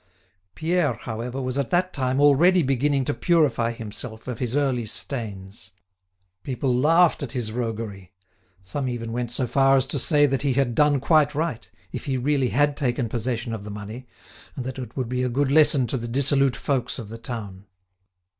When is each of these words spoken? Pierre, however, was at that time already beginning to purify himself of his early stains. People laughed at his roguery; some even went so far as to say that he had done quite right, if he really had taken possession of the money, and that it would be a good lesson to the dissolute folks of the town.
Pierre, 0.55 0.95
however, 0.95 1.39
was 1.39 1.59
at 1.59 1.69
that 1.69 1.93
time 1.93 2.19
already 2.19 2.63
beginning 2.63 3.05
to 3.05 3.13
purify 3.13 3.71
himself 3.71 4.27
of 4.27 4.39
his 4.39 4.55
early 4.55 4.87
stains. 4.87 5.69
People 6.41 6.73
laughed 6.73 7.21
at 7.21 7.33
his 7.33 7.51
roguery; 7.51 8.11
some 8.63 8.89
even 8.89 9.11
went 9.11 9.29
so 9.29 9.45
far 9.45 9.77
as 9.77 9.85
to 9.85 9.99
say 9.99 10.25
that 10.25 10.41
he 10.41 10.53
had 10.53 10.73
done 10.73 10.99
quite 10.99 11.35
right, 11.35 11.69
if 11.91 12.05
he 12.05 12.17
really 12.17 12.49
had 12.49 12.75
taken 12.75 13.09
possession 13.09 13.53
of 13.53 13.63
the 13.63 13.69
money, 13.69 14.07
and 14.55 14.65
that 14.65 14.79
it 14.79 14.97
would 14.97 15.07
be 15.07 15.21
a 15.21 15.29
good 15.29 15.51
lesson 15.51 15.85
to 15.85 15.99
the 15.99 16.07
dissolute 16.07 16.55
folks 16.55 16.97
of 16.97 17.09
the 17.09 17.19
town. 17.19 17.67